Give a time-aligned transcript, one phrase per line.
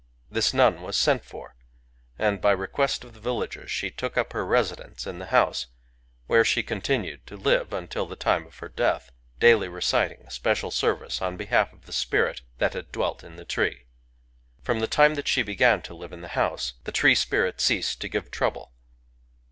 [0.33, 1.53] Thit nun wat tent for
[1.87, 5.67] | and by requett of the villagert the took up her reddence in the houte,
[6.25, 10.71] where the continued to live until the time of her death,— daily redting a tpedal
[10.71, 13.85] tervice on behalf of the tpirit that had dwelt in the tree.
[14.63, 17.99] From the time that the began to live in the houte the tree tpirit ceated
[17.99, 18.71] to g^e trouble.